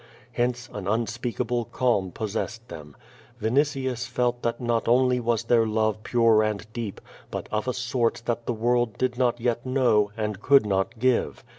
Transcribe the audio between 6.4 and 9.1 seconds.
and deep, but of a sort that the world